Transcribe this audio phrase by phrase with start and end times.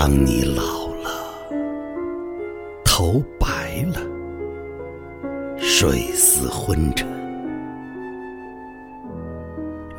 [0.00, 0.62] 当你老
[1.02, 1.10] 了，
[2.84, 4.00] 头白了，
[5.58, 7.04] 睡似昏沉，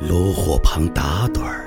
[0.00, 1.66] 炉火旁打盹儿，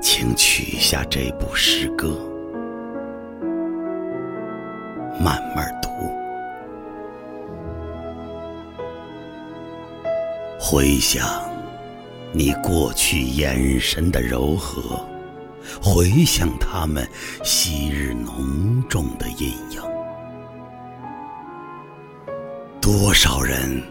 [0.00, 2.16] 请取下这部诗歌，
[5.20, 5.88] 慢慢读，
[10.60, 11.26] 回想
[12.30, 14.96] 你过去眼神的柔和。
[15.82, 17.06] 回想他们
[17.44, 19.80] 昔日浓重的阴影，
[22.80, 23.82] 多少人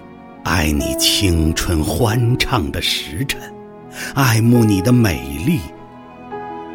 [0.43, 3.39] 爱你青春欢畅的时辰，
[4.15, 5.59] 爱慕你的美丽，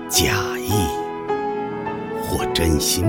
[0.09, 0.73] 假意
[2.23, 3.05] 或真心。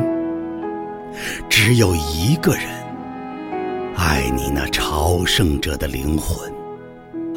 [1.47, 2.67] 只有一个人
[3.95, 6.51] 爱你那朝圣者的灵魂，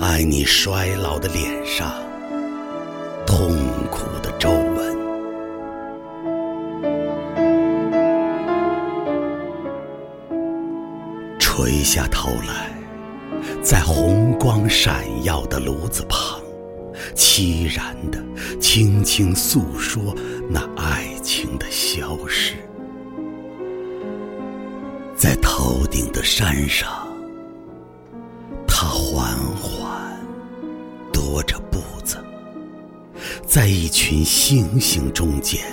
[0.01, 1.93] 爱你衰老的脸上。
[3.27, 3.55] 痛
[3.91, 4.26] 苦的
[11.57, 12.71] 垂下头来，
[13.63, 16.39] 在红光闪耀的炉子旁，
[17.15, 18.23] 凄然的
[18.61, 20.15] 轻轻诉说
[20.51, 22.57] 那爱情的消逝。
[25.17, 27.09] 在头顶的山上，
[28.69, 30.15] 他缓缓
[31.11, 32.23] 踱着步子。
[33.47, 35.65] 在一群星星中间，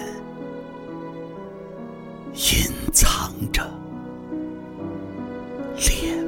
[2.34, 3.73] 隐藏着。
[5.76, 6.23] 脸。